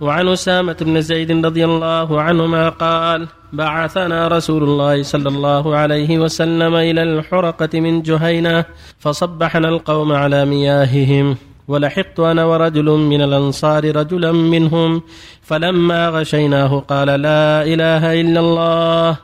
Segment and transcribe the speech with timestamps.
[0.00, 6.74] وعن أسامة بن زيد رضي الله عنهما قال بعثنا رسول الله صلى الله عليه وسلم
[6.74, 8.64] إلى الحرقة من جهينة
[8.98, 11.36] فصبحنا القوم على مياههم
[11.68, 15.02] ولحقت أنا ورجل من الأنصار رجلا منهم
[15.42, 19.16] فلما غشيناه قال لا إله إلا الله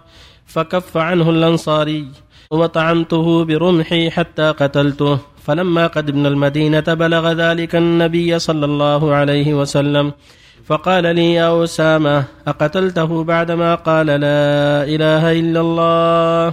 [0.46, 2.08] فكف عنه الأنصاري
[2.50, 10.12] وطعنته برمحي حتى قتلته فلما قدمنا المدينة بلغ ذلك النبي صلى الله عليه وسلم
[10.66, 16.52] فقال لي يا أسامة أقتلته بعدما قال لا إله إلا الله؟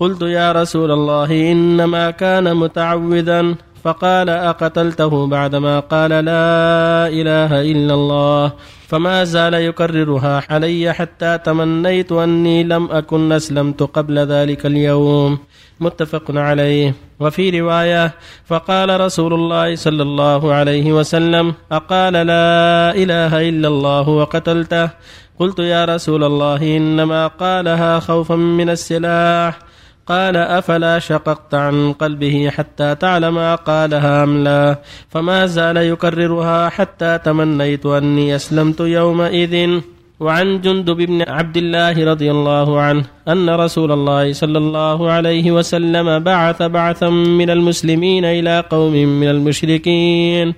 [0.00, 3.54] قلت يا رسول الله إنما كان متعوذا.
[3.84, 8.52] فقال أقتلته بعدما قال لا إله إلا الله
[8.88, 15.38] فما زال يكررها علي حتى تمنيت أني لم أكن أسلمت قبل ذلك اليوم.
[15.80, 16.94] متفق عليه.
[17.20, 18.14] وفي رواية
[18.46, 24.90] فقال رسول الله صلى الله عليه وسلم أقال لا إله إلا الله وقتلته.
[25.38, 29.71] قلت يا رسول الله إنما قالها خوفا من السلاح.
[30.06, 34.76] قال أفلا شققت عن قلبه حتى تعلم قالها أم لا؟
[35.08, 39.80] فما زال يكررها حتى تمنيت أني أسلمت يومئذ.
[40.22, 46.18] وعن جندب بن عبد الله رضي الله عنه أن رسول الله صلى الله عليه وسلم
[46.18, 50.54] بعث بعثا من المسلمين إلى قوم من المشركين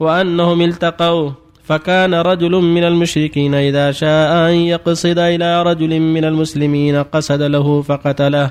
[0.00, 1.30] وأنهم التقوا
[1.66, 8.50] فكان رجل من المشركين إذا شاء أن يقصد إلى رجل من المسلمين قصد له فقتله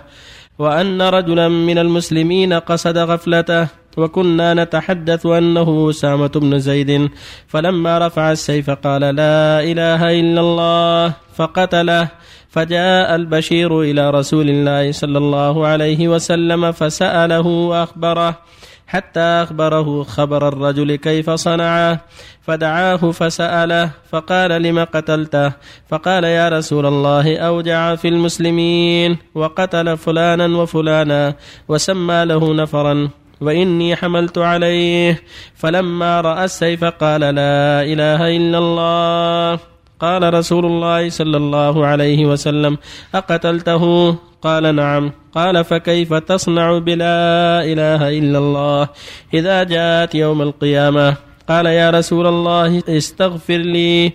[0.60, 7.10] وأن رجلا من المسلمين قصد غفلته وكنا نتحدث أنه أسامة بن زيد
[7.48, 12.08] فلما رفع السيف قال لا إله إلا الله فقتله
[12.50, 18.40] فجاء البشير إلى رسول الله صلى الله عليه وسلم فسأله وأخبره
[18.88, 22.02] حتى أخبره خبر الرجل كيف صنعه.
[22.42, 25.52] فدعاه فسأله فقال لم قتلته؟
[25.90, 31.36] فقال يا رسول الله أوجع في المسلمين وقتل فلانا وفلانا
[31.68, 33.10] وسمى له نفرا
[33.42, 35.22] وإني حملت عليه.
[35.56, 39.60] فلما رأى السيف قال لا إله إلا الله.
[40.00, 42.78] قال رسول الله صلى الله عليه وسلم
[43.16, 44.16] أقتلته؟
[44.46, 45.12] قال نعم.
[45.36, 47.18] قال فكيف تصنع بلا
[47.66, 48.88] إله إلا الله
[49.34, 51.16] إذا جاءت يوم القيامة؟
[51.50, 54.14] قال يا رسول الله استغفر لي.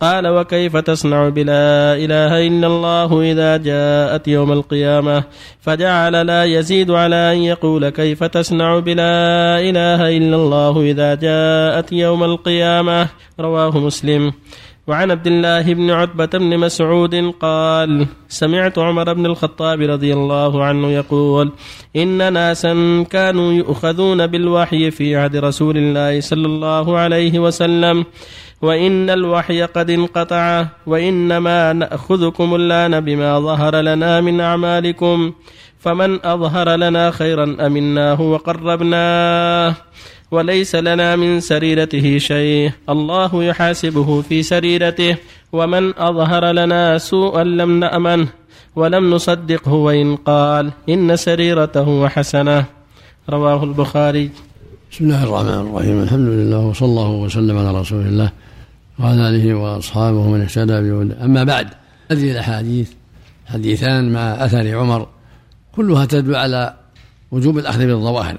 [0.00, 5.24] قال وكيف تصنع بلا إله إلا الله إذا جاءت يوم القيامة؟
[5.60, 12.24] فجعل لا يزيد على أن يقول كيف تصنع بلا إله إلا الله إذا جاءت يوم
[12.24, 13.08] القيامة.
[13.40, 14.32] رواه مسلم.
[14.90, 20.90] وعن عبد الله بن عتبة بن مسعود قال سمعت عمر بن الخطاب رضي الله عنه
[20.90, 21.52] يقول
[21.96, 28.04] إن ناسا كانوا يؤخذون بالوحي في عهد رسول الله صلى الله عليه وسلم
[28.62, 35.32] وإن الوحي قد انقطع وإنما نأخذكم الآن بما ظهر لنا من أعمالكم
[35.78, 39.74] فمن أظهر لنا خيرا أمناه وقربناه
[40.30, 42.72] وليس لنا من سريرته شيء.
[42.88, 45.16] الله يحاسبه في سريرته.
[45.52, 48.28] ومن أظهر لنا سوءا لم نأمنه
[48.76, 50.72] ولم نصدقه وإن قال.
[50.88, 52.64] إن سريرته حسنة.
[53.30, 54.30] رواه البخاري.
[54.92, 56.02] بسم الله الرحمن الرحيم.
[56.02, 58.32] الحمد لله وصلى الله وسلم على رسول الله
[58.98, 61.68] وعلى آله وأصحابه من اهتدى بهدى أما بعد
[62.10, 62.90] هذه الأحاديث
[63.46, 65.06] حديثان مع أثر عمر.
[65.76, 66.74] كلها تدل على
[67.30, 68.38] وجوب الأخذ بالظواهر.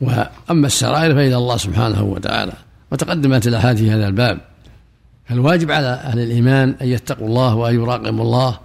[0.00, 2.52] وأما السرائر فإلى الله سبحانه وتعالى
[2.92, 4.40] وتقدمت الأحاديث في هذا الباب.
[5.24, 8.58] فالواجب على أهل الإيمان أن يتقوا الله وأن يراقبوا الله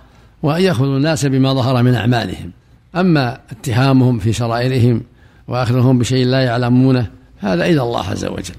[0.44, 2.52] وأن يأخذوا الناس بما ظهر من أعمالهم.
[2.96, 5.02] أما اتهامهم في سرائرهم
[5.48, 7.08] وأخذهم بشيء لا يعلمونه
[7.40, 8.56] هذا إلى الله عز وجل.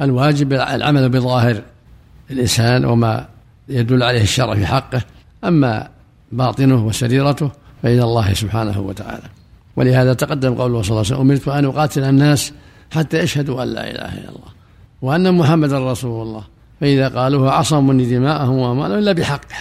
[0.00, 1.62] الواجب العمل بظاهر
[2.30, 3.28] الإنسان وما
[3.68, 5.02] يدل عليه الشرع في حقه.
[5.44, 5.88] أما
[6.32, 7.50] باطنه وسريرته
[7.82, 9.28] فإلى الله سبحانه وتعالى.
[9.76, 12.52] ولهذا تقدم قوله صلى الله عليه وسلم أمرت أن أقاتل الناس
[12.92, 14.52] حتى يشهدوا أن لا إله إلا الله
[15.02, 16.44] وأن محمدا رسول الله.
[16.80, 19.56] فإذا قالوها عصموا دماءهم وأموالهم إلا بحقه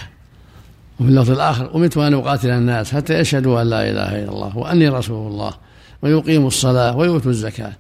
[1.00, 4.90] وفي اللفظ الآخر أمرت أن أقاتل الناس حتى يشهدوا أن لا إله إلا الله وأني
[4.90, 5.54] رسول الله
[6.02, 7.74] ويقيموا الصلاة ويؤتوا الزكاة.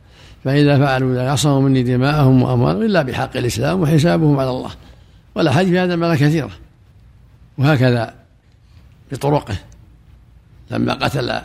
[0.44, 4.72] فإذا فعلوا ذلك عصموا مني دماءهم وأموالهم إلا بحق الإسلام وحسابهم على الله.
[5.36, 6.52] والأحاديث في هذا المعنى كثيرة.
[7.57, 8.13] وهكذا
[9.12, 9.56] بطرقه.
[10.72, 11.42] لما قتل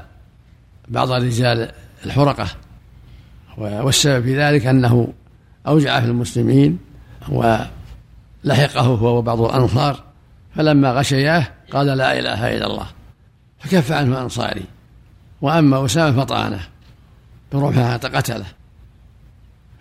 [0.91, 1.71] بعض رجال
[2.05, 2.47] الحرقة.
[3.59, 5.13] والسبب في ذلك أنه
[5.67, 6.79] أوجع في المسلمين
[7.29, 10.05] ولحقه هو وبعض الأنصار
[10.57, 12.87] فلما غشياه قال لا إله إلا الله
[13.59, 14.65] فكف عنه أنصاري.
[15.41, 16.61] وأما أسامة فطعنه
[17.53, 18.47] برمحه حتى قتله.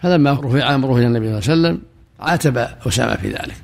[0.01, 1.81] فلما رفع أمره إلى النبي صلى الله عليه وسلم
[2.19, 2.57] عاتب
[2.87, 3.61] أسامة في ذلك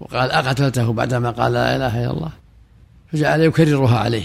[0.00, 2.30] وقال أقتلته بعدما قال لا إله إلا الله
[3.12, 4.24] فجعل يكررها عليه.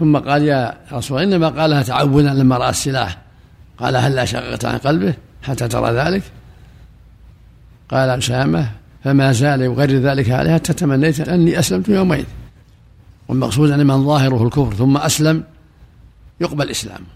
[0.00, 3.18] ثم قال يا رسول إنما قالها تعودا لما رأى السلاح.
[3.78, 6.22] قال هلا شققت عن قلبه حتى ترى ذلك؟
[7.90, 8.70] قال أسامة
[9.04, 12.24] فما زال يغرر ذلك عليه حتى تمنيت أني أسلمت يومئذ
[13.28, 15.44] والمقصود أن من ظاهره الكفر ثم أسلم
[16.40, 17.06] يقبل إسلامه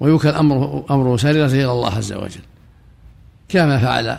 [0.00, 2.40] ويوكل أمره أمره سريرة إلى الله عز وجل.
[3.48, 4.18] كما فعل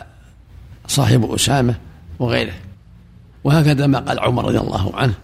[0.86, 1.74] صاحب أسامة
[2.18, 2.54] وغيره.
[3.44, 5.14] وهكذا ما قال عمر رضي الله عنه.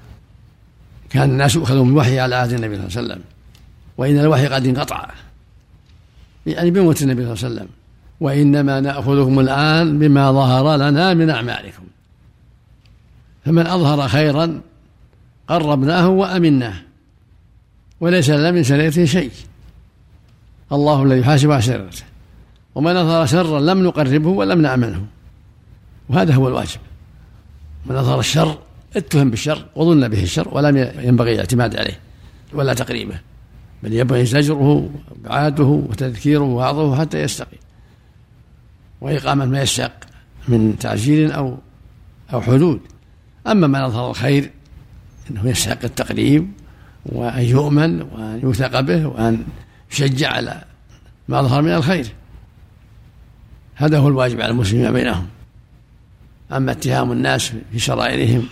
[1.10, 3.25] كان الناس يؤخذون بالوحي على عهد النبي صلى الله عليه وسلم.
[3.99, 5.10] وإن الوحي قد انقطع.
[6.46, 7.69] يعني بموت النبي صلى الله عليه وسلم.
[8.20, 11.82] وإنما نأخذكم الآن بما ظهر لنا من أعمالكم.
[13.44, 14.60] فمن أظهر خيرا
[15.49, 16.75] قربناه وأمناه.
[18.00, 19.31] وليس لنا من سريرته شيء.
[20.72, 22.02] الله الذي يحاسب على سريرته
[22.75, 25.06] ومن أظهر شرا لم نقربه ولم نأمنه.
[26.08, 26.81] وهذا هو الواجب.
[27.87, 28.58] من أظهر الشر
[28.96, 31.99] اتهم بالشر وظن به الشر ولم ينبغي الاعتماد عليه
[32.52, 33.20] ولا تقريبه
[33.82, 37.58] بل ينبغي زجره وابعاده وتذكيره ووعظه حتى يستقيم.
[39.00, 39.93] وإقامة ما يستحق
[40.49, 41.58] من تعجيل أو
[42.32, 42.81] أو حدود.
[43.46, 44.50] أما من أظهر الخير
[45.31, 46.52] أنه يستحق التقريب
[47.06, 49.44] وأن يؤمن وأن يوثق به وأن
[49.93, 50.64] يشجع على
[51.29, 52.06] ما ظهر من الخير.
[53.75, 55.26] هذا هو الواجب على المسلمين بينهم.
[56.52, 58.49] أما اتهام الناس في شرائرهم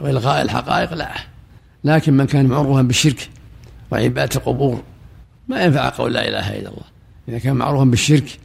[0.00, 1.10] وإلغاء الحقائق لا.
[1.84, 3.28] لكن من كان معروفا بالشرك
[3.90, 4.82] وعبادة القبور
[5.48, 6.84] ما ينفع قول لا إله إلا الله.
[7.28, 8.38] إذا كان معروفا بالشرك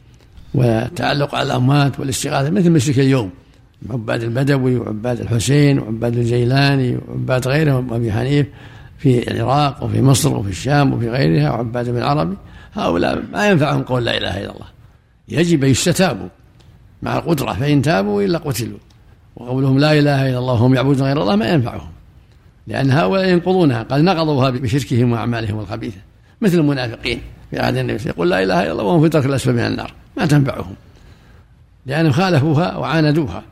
[0.54, 3.30] والتعلق على الأموات والاستغاثة مثل مشرك اليوم
[3.90, 8.46] عباد البدوي وعباد الحسين وعباد الجيلاني وعباد غيرهم وابي حنيف
[8.98, 12.36] في العراق وفي مصر وفي الشام وفي غيرها وعباد بن عربي
[12.72, 14.66] هؤلاء ما ينفعهم قول لا إله إلا الله.
[15.28, 16.28] يجب أن يستتابوا
[17.02, 18.78] مع القدرة فإن تابوا إلا قتلوا.
[19.36, 21.90] وقولهم لا إله إلا الله وهم يعبدون غير الله ما ينفعهم.
[22.66, 25.98] لأن هؤلاء ينقضونها قد نقضوها بشركهم وأعمالهم الخبيثة
[26.40, 29.58] مثل المنافقين في عهد النبي يقول لا إله إلا الله وهم في الدرك الاسفل من
[29.58, 30.74] النار ما تنفعهم.
[31.86, 33.42] لانهم خالفوها وعاندوها.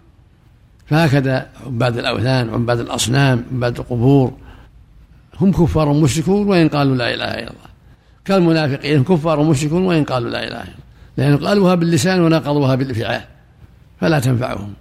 [0.87, 4.33] فهكذا عباد الأوثان عباد الأصنام عباد القبور
[5.41, 7.69] هم كفار مشركون وإن قالوا لا إله إلا الله.
[8.25, 10.89] كالمنافقين كفار مشركون وإن قالوا لا إله إلا الله.
[11.17, 13.21] لأن قالوها باللسان ونقضوها بالفعال
[14.01, 14.73] فلا تنفعهم.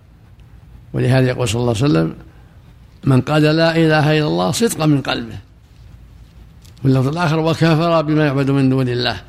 [0.94, 2.14] ولهذا يقول صلى الله عليه وسلم
[3.04, 5.38] من قال لا إله إلا الله صدقا من قلبه.
[6.82, 9.22] في اللفظ الآخر وكفر بما يعبد من دون الله.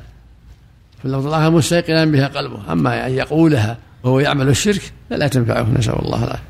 [0.99, 2.71] في اللفظ الآخر مستيقنا بها قلبه.
[2.71, 6.43] أما أن يقولها وهو يعمل الشرك فلا تنفعه نسأل الله العافية.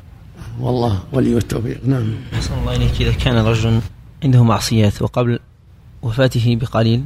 [0.60, 1.78] والله ولي التوفيق.
[1.84, 2.14] نعم.
[2.34, 3.00] أحسن الله إليك.
[3.00, 3.80] إذا كان رجل
[4.24, 5.38] عنده معصيات وقبل
[6.02, 7.04] وفاته بقليل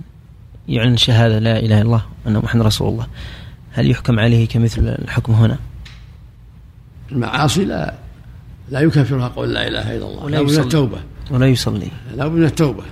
[0.68, 3.06] يعلن شهادة لا إله إلا الله أن محمد رسول الله
[3.72, 5.58] هل يحكم عليه كمثل الحكم هنا؟
[7.14, 7.94] المعاصي لا
[8.70, 10.62] لا يكفرها قول لا إله إلا الله ولا لا من يصلي.
[10.62, 10.98] التوبة.
[11.30, 11.88] ولا يصلي.
[12.16, 12.84] لا من التوبة.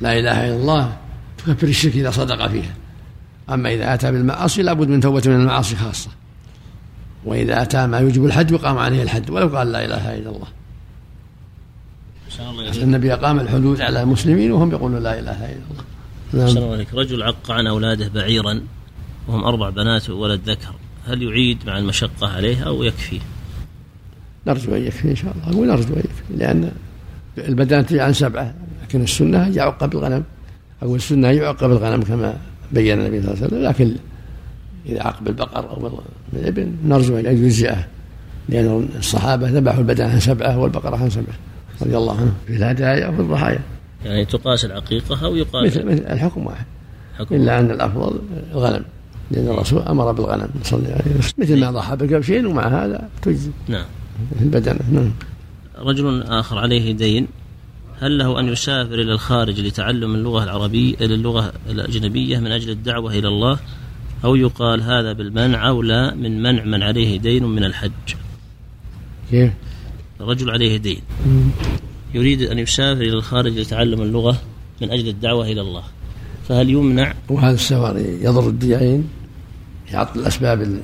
[0.00, 0.96] لا إله إلا الله
[1.38, 2.74] تكفر الشرك إذا صدق فيها.
[3.50, 6.10] أما إذا أتى بالمعاصي لابد من توبة من المعاصي خاصة.
[7.24, 10.46] وإذا أتى ما يوجب الحد يقام عليه الحد ولو قال لا إله إلا الله.
[12.82, 15.84] النبي أقام الحدود على المسلمين وهم يقولون لا إله إلا الله.
[16.32, 16.86] نعم.
[16.94, 18.60] رجل عق عن أولاده بعيرا
[19.28, 20.74] وهم أربع بنات وولد ذكر.
[21.06, 23.20] هل يعيد مع المشقة عليه أو يكفي؟
[24.46, 25.56] نرجو أن يكفي إن شاء الله.
[25.56, 26.72] أقول نرجو أن يكفي لأن
[27.38, 30.24] البدن تجي عن سبعة لكن السنة يعق بالغنم
[30.82, 32.36] أقول السنة يعق بالغنم كما
[32.72, 33.96] بين النبي صلى الله عليه وسلم لكن
[34.86, 36.00] إذا عق بالبقر أو
[36.32, 37.86] بالابن نرجو أن يجزئه
[38.48, 41.34] لأن الصحابة ذبحوا البدن عن سبعة والبقره عن سبعة.
[41.82, 43.60] رضي الله عنهم في الهدايا وفي الضحايا.
[44.04, 46.64] يعني تقاس العقيقة أو يقال مثل, مثل الحكم واحد.
[47.18, 48.20] حكم إلا أن الأفضل
[48.52, 48.84] الغنم.
[49.30, 50.48] لأن الرسول أمر بالغنم.
[50.62, 51.34] صلى الله عليه وسلم.
[51.38, 53.84] مثل ما ضحى بالكبشين ومع هذا تجزي نعم.
[54.38, 55.12] في البدنه نعم.
[55.78, 57.26] رجل آخر عليه دين.
[58.00, 63.12] هل له أن يسافر إلى الخارج لتعلم اللغة العربية إلى اللغة الأجنبية من أجل الدعوة
[63.12, 63.58] إلى الله؟
[64.24, 67.90] أو يقال هذا بالمنع أو لا؟ من منع من عليه دين من الحج.
[69.30, 69.52] كيف؟
[70.20, 71.00] رجل عليه دين.
[72.14, 74.38] يريد أن يسافر إلى الخارج لتعلم اللغة
[74.82, 75.82] من أجل الدعوة إلى الله.
[76.48, 79.08] فهل يمنع؟ وهذا السفر يضر الداعين
[79.92, 80.80] يعطل الأسباب ال-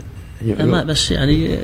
[0.70, 1.58] ما بس يعني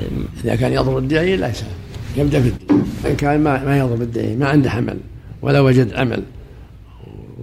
[0.45, 1.71] إذا كان يضر الداعي لا يسافر
[2.17, 4.97] يبدأ في الدين إن كان ما ما يضر الداعي ما عنده عمل
[5.41, 6.23] ولا وجد عمل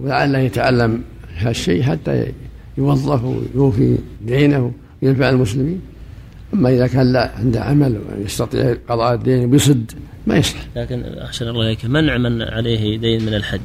[0.01, 1.01] ولعله يتعلم
[1.37, 2.25] هالشيء حتى
[2.77, 5.81] يوظف ويوفي دينه وينفع المسلمين.
[6.53, 9.91] أما إذا كان لا عنده عمل ويستطيع قضاء الدين ويصد
[10.27, 13.59] ما يصلح لكن أحسن الله إليك منع من عليه دين من الحج؟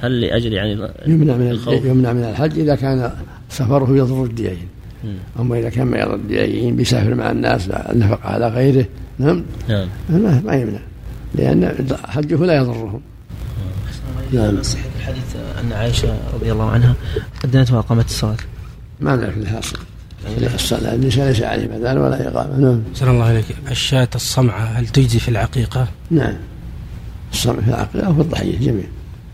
[0.00, 3.10] هل لأجل يعني يمنع من الخوف؟ يمنع من الحج إذا كان
[3.50, 4.68] سفره يضر الداعين
[5.40, 8.86] أما إذا كان ما يرد الديين بيسافر مع الناس النفقة على غيره.
[9.18, 9.88] نعم؟ نعم.
[10.08, 10.80] ما ما يمنع.
[11.34, 13.00] لأن حجه لا يضرهم.
[14.32, 14.62] نعم.
[14.62, 16.94] صحيح الحديث أن عائشة رضي الله عنها
[17.44, 18.36] أدنت وأقامت الصلاة.
[19.00, 19.78] ما نعرف الحاصل.
[20.54, 20.94] الصلاة.
[20.94, 22.56] النساء ليس عليه أذان ولا إقامة.
[22.56, 22.82] نعم.
[22.94, 26.34] سلام الله عليك الشاة الصمعة هل تجزي في العقيقة؟ نعم.
[27.32, 28.84] الصمع في العقيقة وفي الضحية جميع.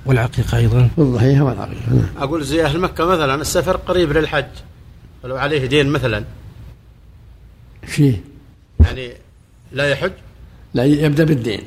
[0.07, 2.07] والعقيقة أيضا؟ في الضحية والعقيقة نعم.
[2.19, 4.45] أقول زي أهل مكة مثلا السفر قريب للحج.
[5.25, 6.25] ولو عليه دين مثلا.
[7.87, 8.21] فيه.
[8.81, 9.11] يعني
[9.73, 10.13] لا يحج؟
[10.75, 11.61] لا يبدأ بالدين.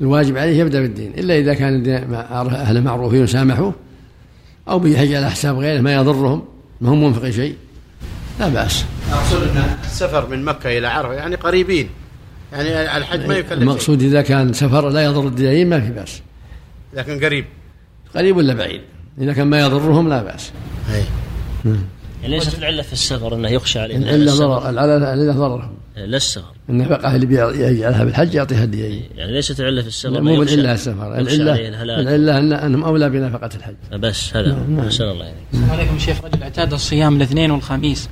[0.00, 1.12] الواجب عليه يبدأ بالدين.
[1.18, 3.74] إلا إذا كان أهل معروفين وسامحوه
[4.68, 6.44] أو بيحج على حساب غيره ما يضرهم
[6.80, 7.56] ما هم منفق شيء
[8.40, 8.84] لا بأس.
[9.12, 11.88] أقصد أن السفر من مكة إلى عرفة يعني قريبين.
[12.52, 13.52] يعني الحج ما يكلف.
[13.52, 16.22] المقصود إذا كان سفر لا يضر الدين ما في بأس.
[16.94, 17.44] لكن قريب.
[18.14, 18.80] قريب ولا بعيد؟
[19.20, 20.50] إذا كان ما يضرهم لا بأس.
[20.94, 21.04] أي.
[22.22, 26.52] يعني ليست العلة في السفر إنه يخشى عليه؟ إلا ضرر العلة إلا ضررهم لا السفر.
[26.70, 32.38] النفقة اللي بيجعلها بالحج يعطيها الدين يعني ليست العلة في السفر مو بالعلة السفر العلة
[32.38, 33.74] أن أنهم أولى بنفقة الحج.
[33.92, 34.80] بس هذا نعم.
[34.80, 38.08] أحسن الله يعني السلام عليكم شيخ رجل اعتاد الصيام الاثنين والخميس.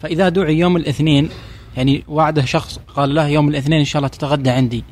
[0.00, 1.28] فإذا دعي يوم الاثنين
[1.76, 4.84] يعني وعده شخص قال له يوم الاثنين إن شاء الله تتغدى عندي.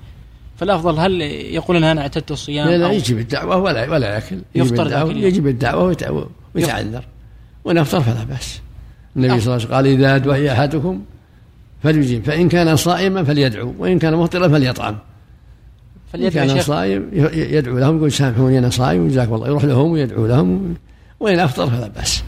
[0.57, 4.39] فالأفضل هل يقول أنا اعتدت الصيام لا لا يجب الدعوة ولا ولا يأكل.
[4.55, 5.11] يفطر.
[5.17, 7.05] يجب الدعوة ويتع- ويتعذر.
[7.64, 8.61] ونفطر فلا بأس.
[9.16, 11.02] النبي صلى الله عليه وسلم قال إذا دعي أحدكم
[11.83, 14.94] فليجيب فإن كان صائما فليدعو وإن كان مفطرا فليطعم.
[14.94, 14.99] إن
[16.12, 20.75] فليدعو كان صائم يدعو لهم يقول سامحوني أنا صائم وجزاكم الله يروح لهم ويدعو لهم.
[21.21, 22.23] وإن أفطر فلا بأس.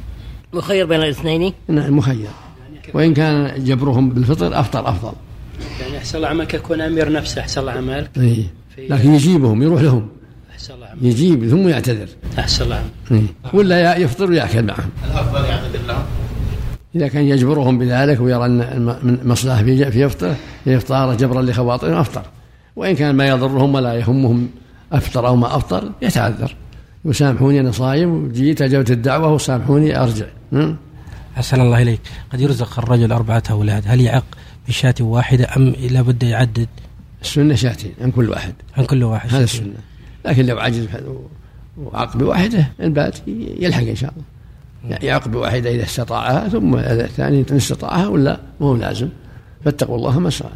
[0.53, 2.29] مخير بين الاثنين؟ نعم مخير.
[2.95, 5.13] وإن كان جبرهم بالفطر أفطر أفضل.
[5.81, 8.11] يعني أحسن الله عملك يكون أمير نفسه أحسن الله عملك.
[8.17, 8.45] إيه.
[8.79, 10.09] لكن يجيبهم يروح لهم.
[10.57, 12.09] أحسن الله يجيب ثم يعتذر.
[12.39, 13.23] أحسن الله إيه.
[13.53, 14.91] ولا يفطر ويأكل معهم.
[15.05, 16.03] الأفضل يعتذر لهم.
[16.95, 22.23] إذا كان يجبرهم بذلك ويرى أن من مصلحة في يفطره في إفطاره جبرا لخواطرهم أفطر.
[22.77, 24.49] وإن كان ما يضرهم ولا يهمهم
[24.93, 26.57] أفطر أو ما أفطر يتعذر.
[27.05, 30.27] يسامحوني أنا صايم وجيت أجبت الدعوة وسامحوني أرجع.
[31.37, 32.01] أحسن الله إليك.
[32.33, 33.83] قد يرزق الرجل أربعة أولاد.
[33.87, 34.25] هل يعق
[34.69, 36.69] بشاة واحدة أم لابد يعدد؟
[37.23, 38.55] السنة شاتين عن كل واحد.
[38.77, 39.75] عن كل واحد هذا السنة.
[40.27, 40.89] لكن لو عجز
[41.79, 43.19] وعق بواحدة البات
[43.59, 44.99] يلحق إن شاء الله.
[45.03, 49.09] يعق بواحدة إذا استطاعها ثم الثاني إن استطاعها ولا مو لازم.
[49.65, 50.55] فاتقوا الله ما استطعتم